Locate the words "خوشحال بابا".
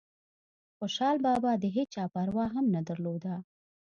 0.77-1.51